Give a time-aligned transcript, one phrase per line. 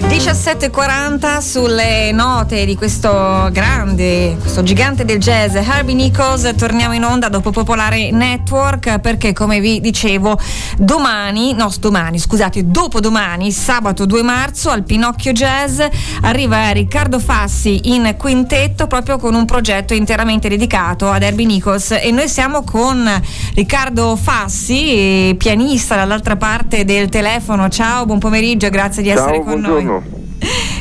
[0.00, 7.02] Le 17.40 sulle note di questo grande, questo gigante del jazz, Herbie Nichols, torniamo in
[7.02, 10.38] onda dopo Popolare Network perché come vi dicevo
[10.76, 15.80] domani, no domani, scusate, dopodomani, sabato 2 marzo al Pinocchio Jazz
[16.22, 22.12] arriva Riccardo Fassi in quintetto proprio con un progetto interamente dedicato ad Herbie Nichols e
[22.12, 23.20] noi siamo con
[23.54, 27.68] Riccardo Fassi, pianista dall'altra parte del telefono.
[27.68, 29.87] Ciao, buon pomeriggio, grazie di Ciao, essere con buongiorno.
[29.88, 30.17] Noi.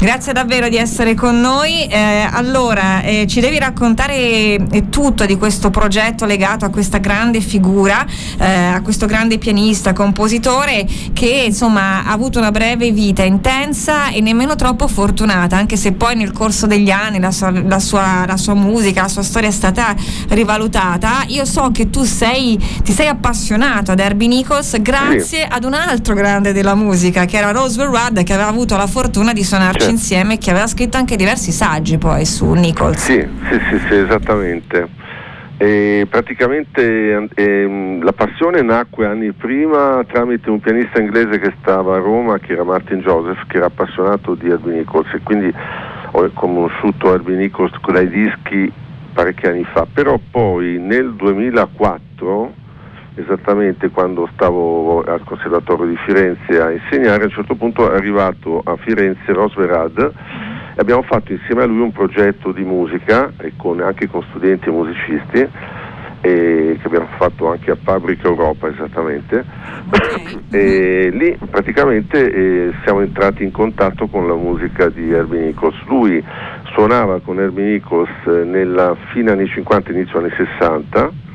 [0.00, 1.84] Grazie davvero di essere con noi.
[1.84, 7.42] Eh, allora, eh, ci devi raccontare eh, tutto di questo progetto legato a questa grande
[7.42, 8.06] figura,
[8.38, 14.22] eh, a questo grande pianista, compositore che insomma ha avuto una breve vita intensa e
[14.22, 18.38] nemmeno troppo fortunata, anche se poi nel corso degli anni la sua, la sua, la
[18.38, 19.94] sua musica, la sua storia è stata
[20.28, 21.24] rivalutata.
[21.26, 26.14] Io so che tu sei, ti sei appassionato ad Herbie Nichols grazie ad un altro
[26.14, 30.38] grande della musica che era Roswell Rudd che aveva avuto la fortuna di suonarci Insieme
[30.38, 33.02] che aveva scritto anche diversi saggi poi su Nichols.
[33.02, 34.88] Sì, sì, sì, sì, esattamente.
[35.56, 41.98] E praticamente ehm, la passione nacque anni prima tramite un pianista inglese che stava a
[41.98, 45.52] Roma, che era Martin Joseph, che era appassionato di Herbie Nichols e quindi
[46.12, 48.72] ho conosciuto Herbie Nichols dai dischi
[49.12, 52.54] parecchi anni fa, però poi nel 2004
[53.20, 58.60] esattamente quando stavo al Conservatorio di Firenze a insegnare, a un certo punto è arrivato
[58.64, 60.10] a Firenze Roswell Rudd e
[60.76, 64.72] abbiamo fatto insieme a lui un progetto di musica e con- anche con studenti e
[64.72, 65.48] musicisti
[66.22, 69.44] e che abbiamo fatto anche a Public Europa esattamente.
[70.52, 75.80] E lì praticamente eh, siamo entrati in contatto con la musica di Herbie Nichols.
[75.86, 76.22] Lui
[76.72, 81.29] suonava con Herbie Nichols eh, nella fine anni 50 inizio anni 60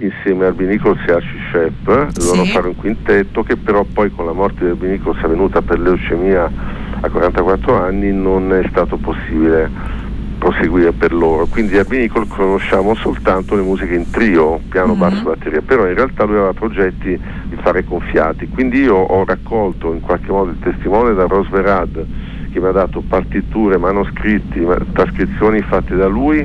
[0.00, 2.50] insieme a Nichols e Archie Shepp dovevano Sì.
[2.52, 6.50] fare un quintetto che però poi con la morte di Herbie Nichols avvenuta per leucemia
[7.02, 9.68] a 44 anni non è stato possibile
[10.38, 14.98] proseguire per loro quindi Herbie Nichols conosciamo soltanto le musiche in trio piano, Mhm.
[14.98, 17.08] basso, batteria però in realtà lui aveva progetti
[17.44, 21.98] di fare confiati quindi io ho raccolto in qualche modo il testimone da Roswell Rudd
[22.52, 26.44] che mi ha dato partiture, manoscritti, ma- trascrizioni fatte da lui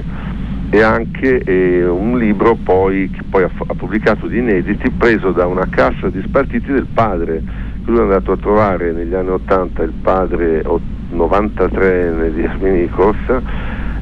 [0.75, 5.45] e anche eh, un libro poi, che poi ha, ha pubblicato di inediti preso da
[5.45, 7.41] una cassa di spartiti del padre
[7.85, 10.81] lui è andato a trovare negli anni 80 il padre o-
[11.11, 13.29] 93 di Nichols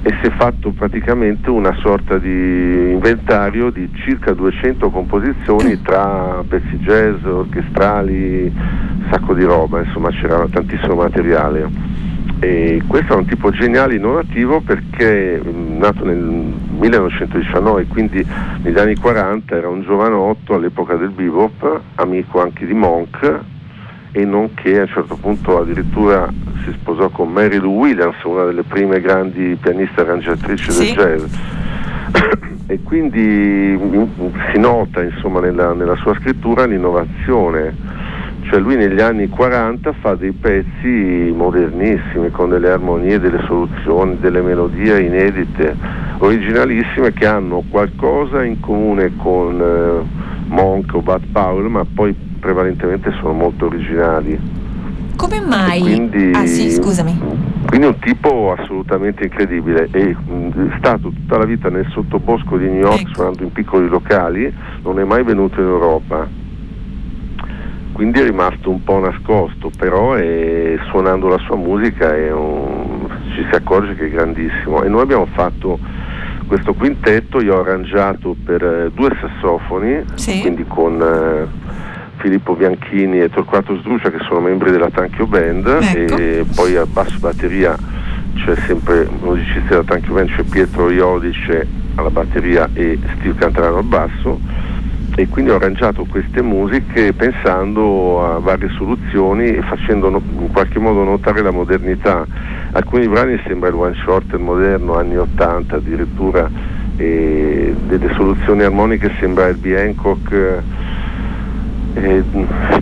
[0.02, 6.78] e si è fatto praticamente una sorta di inventario di circa 200 composizioni tra pezzi
[6.80, 8.52] jazz, orchestrali,
[9.12, 11.70] sacco di roba, insomma c'era tantissimo materiale.
[12.44, 18.26] E questo è un tipo geniale innovativo perché mh, nato nel 1919, quindi
[18.64, 23.40] negli anni 40 era un giovanotto all'epoca del bebop, amico anche di Monk
[24.12, 26.28] e nonché a un certo punto addirittura
[26.66, 30.94] si sposò con Mary Lou Williams, una delle prime grandi pianiste arrangiatrici Sì.
[30.94, 31.24] del jazz.
[32.68, 34.04] e quindi mm,
[34.52, 37.74] si nota insomma, nella, nella sua scrittura l'innovazione,
[38.54, 44.42] cioè lui negli anni 40 fa dei pezzi modernissimi con delle armonie, delle soluzioni, delle
[44.42, 45.76] melodie inedite,
[46.20, 53.12] originalissime che hanno qualcosa in comune con eh, Monk o Bud Powell, ma poi prevalentemente
[53.20, 54.40] sono molto originali.
[55.16, 55.80] Come mai?
[55.80, 57.20] Quindi, Ah sì, scusami.
[57.66, 60.16] Quindi un tipo assolutamente incredibile è
[60.78, 63.14] stato tutta la vita nel sottobosco di New York Ecco.
[63.16, 64.54] suonando in piccoli locali,
[64.84, 66.42] non è mai venuto in Europa.
[67.94, 73.56] Quindi è rimasto un po' nascosto, però è- suonando la sua musica un- ci si
[73.56, 74.84] accorge che è grandissimo.
[74.84, 75.78] E noi abbiamo fatto
[76.48, 80.42] questo quintetto, io ho arrangiato per eh, due sassofoni, Sì.
[80.42, 81.48] quindi con eh,
[82.18, 86.18] Filippo Bianchini e Torquato Sdrucia che sono membri della Tanchio Band Ecco.
[86.18, 87.76] e poi a basso batteria
[88.36, 93.84] c'è sempre musicisti della Tanchio Band, c'è Pietro Iodice alla batteria e Steve Cantarano al
[93.84, 94.40] basso
[95.16, 100.80] e quindi ho arrangiato queste musiche pensando a varie soluzioni e facendo no- in qualche
[100.80, 102.26] modo notare la modernità.
[102.72, 106.50] Alcuni brani sembra il one shot moderno, anni 80 addirittura,
[106.98, 110.62] e delle soluzioni armoniche sembra Herbie Hancock.
[111.96, 112.24] eh,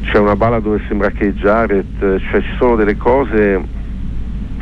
[0.04, 3.62] c'è una balla dove sembra Kay Jarrett, cioè ci sono delle cose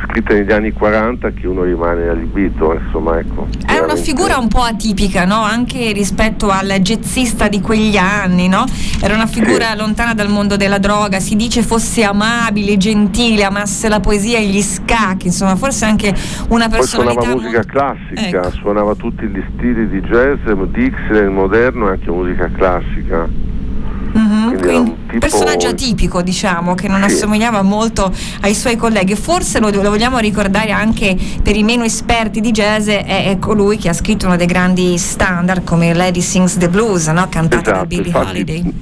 [0.06, 3.46] scritte negli anni 40 che uno rimane allibito, insomma ecco.
[3.66, 5.42] Era una figura un po' atipica, no?
[5.42, 8.64] Anche rispetto al jazzista di quegli anni, no?
[9.00, 9.76] Era una figura Sì.
[9.78, 14.62] lontana dal mondo della droga, si dice fosse amabile, gentile, amasse la poesia e gli
[14.62, 16.14] scacchi, insomma, forse anche
[16.48, 18.50] una Poi personalità suonava musica classica, Ecco.
[18.52, 20.38] suonava tutti gli stili di jazz,
[20.70, 23.28] Dixieland, moderno e anche musica classica.
[24.12, 25.18] Mhm, Quindi quindi- tipo...
[25.18, 27.14] Personaggio atipico, diciamo, che non sì.
[27.14, 28.12] assomigliava molto
[28.42, 29.14] ai suoi colleghi.
[29.14, 33.76] Forse lo, lo, vogliamo ricordare anche per i meno esperti di jazz, è, è, colui
[33.76, 37.26] che ha scritto uno dei grandi standard come Lady Sings the Blues, no?
[37.28, 38.74] cantata esatto, da Billie Holiday.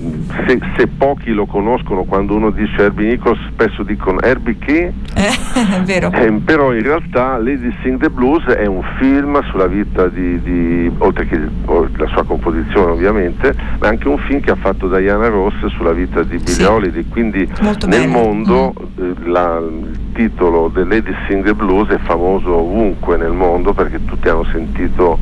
[0.47, 4.93] Se, se, pochi lo conoscono, quando uno dice Herbie Nichols, spesso dicono Herbie che?
[5.15, 6.11] Eh, vero.
[6.13, 10.91] Eh, però in realtà Lady Sing the Blues è un film sulla vita di, di
[10.99, 15.67] oltre che la sua composizione ovviamente, ma anche un film che ha fatto Diana Ross
[15.67, 16.63] sulla vita di Billie sì.
[16.63, 18.13] Holiday, quindi Molto nel bello.
[18.13, 18.87] mondo mm.
[18.99, 24.05] Eh, la, il titolo The Lady Sing the Blues è famoso ovunque nel mondo perché
[24.05, 25.19] tutti hanno sentito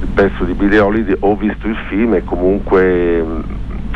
[0.00, 3.40] il pezzo di Billie Holiday o visto il film e comunque mm,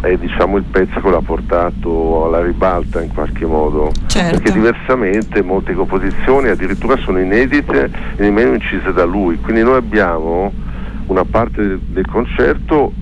[0.00, 4.36] è diciamo, il pezzo che l'ha portato alla ribalta in qualche modo certo.
[4.36, 10.52] perché diversamente molte composizioni addirittura sono inedite e nemmeno incise da lui quindi noi abbiamo
[11.06, 12.92] una parte del, del concerto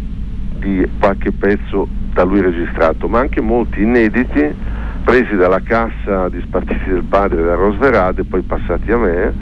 [0.59, 4.55] di qualche pezzo da lui registrato ma anche molti inediti
[5.05, 9.35] presi dalla cassa di Spartiti del Padre da Rosverade e poi passati a me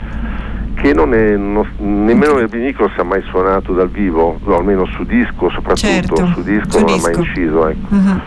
[0.75, 5.05] che non è, non, nemmeno Herbie Nichols ha mai suonato dal vivo, no, almeno su
[5.05, 7.07] disco, soprattutto certo, su disco su non disco.
[7.07, 7.67] ha mai inciso.
[7.69, 7.95] Ecco.
[7.95, 8.19] Uh-huh.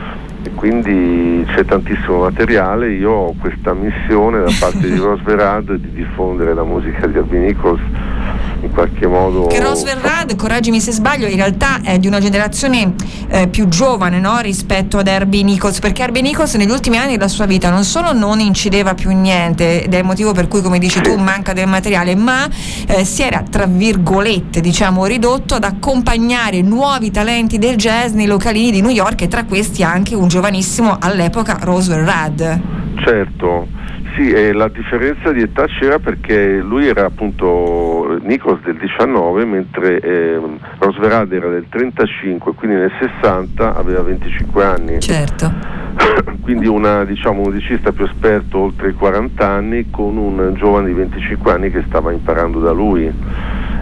[0.43, 6.55] E quindi c'è tantissimo materiale, io ho questa missione da parte di Rosverad di diffondere
[6.55, 7.81] la musica di Herbie Nichols
[8.61, 9.47] in qualche modo...
[9.47, 12.95] Che Roswell Rad, correggimi se sbaglio, in realtà è di una generazione
[13.29, 14.39] eh, più giovane no?
[14.41, 18.13] rispetto ad Herbie Nichols, perché Herbie Nichols negli ultimi anni della sua vita non solo
[18.13, 21.69] non incideva più niente, ed è il motivo per cui, come dici tu, manca del
[21.69, 22.47] materiale, ma
[22.87, 28.71] eh, si era, tra virgolette, diciamo, ridotto ad accompagnare nuovi talenti del jazz nei localini
[28.71, 32.61] di New York e tra questi anche un giovanissimo all'epoca Roswell Rad.
[33.05, 33.88] Certo.
[34.19, 40.01] Sì, eh, la differenza di età c'era perché lui era appunto Nichols del 19 mentre
[40.01, 40.41] eh,
[40.79, 44.99] Rosverad era del 35, quindi nel 60 aveva 25 anni.
[44.99, 45.53] Certo.
[46.43, 50.95] quindi una, diciamo, un musicista più esperto oltre i 40 anni con un giovane di
[50.95, 53.13] 25 anni che stava imparando da lui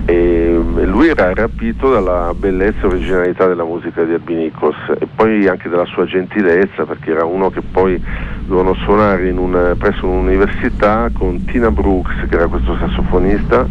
[0.08, 5.48] e lui era rapito dalla bellezza e originalità della musica di Herbie Nichols e poi
[5.48, 8.00] anche dalla sua gentilezza perché era uno che poi
[8.46, 13.66] dovevano suonare un, presso un'università con Tina Brooks che era questo sassofonista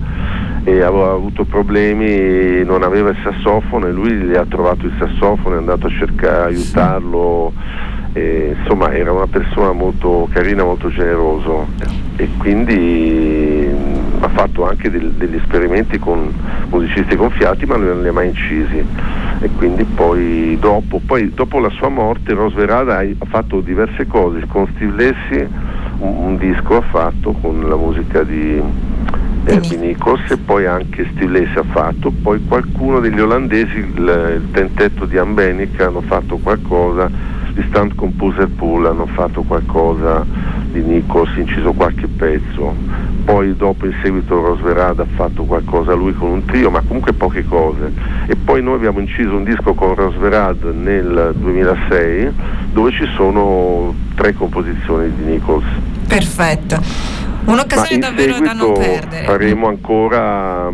[0.64, 5.56] e aveva avuto problemi, non aveva il sassofono e lui gli ha trovato il sassofono,
[5.56, 7.54] è andato a cercare, aiutarlo
[8.14, 11.68] e, insomma era una persona molto carina, molto generoso.
[12.18, 16.34] E quindi mm, ha fatto anche del, degli esperimenti con
[16.70, 18.84] musicisti gonfiati ma non li ha mai incisi
[19.40, 24.46] e quindi poi dopo, poi dopo la sua morte Rose Verada ha fatto diverse cose.
[24.48, 25.48] Con Steve Lessi
[26.00, 28.62] un, un disco ha fatto con la musica di
[29.46, 32.12] Herbie Nichols e poi anche Steve Lessi ha fatto.
[32.12, 38.50] Poi qualcuno degli olandesi il, il tentetto di Ambenic hanno fatto qualcosa gli Stand Composer
[38.50, 40.26] Pool hanno fatto qualcosa
[40.72, 42.76] di Nichols, inciso qualche pezzo,
[43.24, 47.46] poi dopo in seguito Rosverad ha fatto qualcosa lui con un trio, ma comunque poche
[47.46, 47.94] cose.
[48.28, 52.32] E poi noi abbiamo inciso un disco con Rosverad nel 2006
[52.74, 55.66] dove ci sono tre composizioni di Nichols.
[56.10, 56.82] Perfetto.
[57.46, 59.24] Un'occasione davvero da non perdere.
[59.24, 60.70] Faremo ancora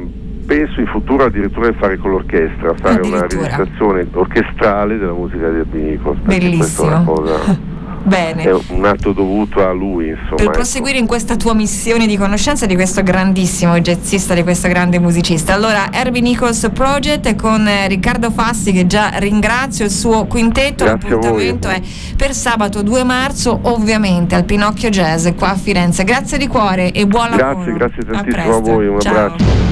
[0.51, 5.60] penso in futuro addirittura di fare con l'orchestra, fare una registrazione orchestrale della musica di
[5.60, 6.13] Albinico.
[6.24, 7.70] Bellissimo.
[8.03, 8.43] Bene.
[8.43, 10.10] È un atto dovuto a lui.
[10.10, 10.51] Insomma, per ecco.
[10.51, 15.53] proseguire in questa tua missione di conoscenza di questo grandissimo jazzista, di questo grande musicista.
[15.53, 20.84] Allora, Herbie Nichols Project con eh, Riccardo Fassi, che già ringrazio, il suo quintetto.
[20.84, 21.79] Grazie L'appuntamento è
[22.17, 26.03] per sabato 2 marzo, ovviamente al Pinocchio Jazz qua a Firenze.
[26.03, 27.72] Grazie di cuore e buon lavoro.
[27.72, 28.88] Grazie, grazie tantissimo a, a voi.
[28.88, 29.15] Un Ciao.
[29.15, 29.70] abbraccio.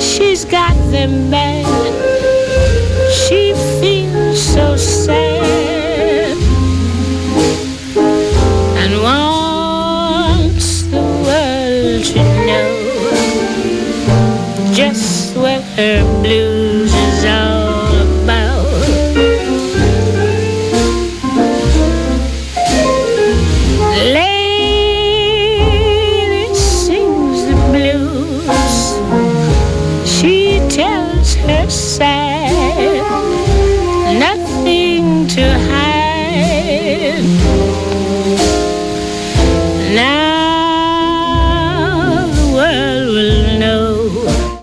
[0.00, 1.51] She's got them back.